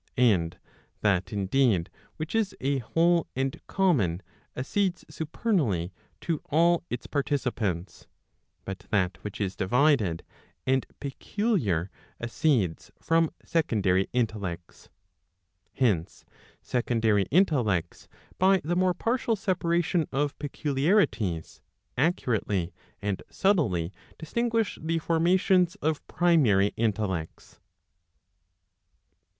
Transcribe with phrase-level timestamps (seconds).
[0.17, 0.57] And
[1.01, 4.23] that indeed which is a whole and common,
[4.55, 8.07] accedes supernally to all its participants.
[8.65, 10.23] But that which is divided
[10.65, 14.89] and peculiar accedes from secondary intellects.
[15.73, 16.25] Hence
[16.63, 18.07] secondary intellects,
[18.39, 21.61] by the more partial separation of peculiarities,
[21.95, 22.73] accurately
[23.03, 27.59] and subtly distinguish the formations of primary intellects.